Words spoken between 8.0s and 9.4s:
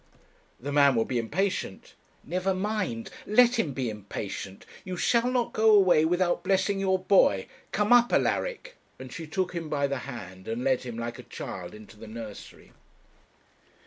Alaric.' And she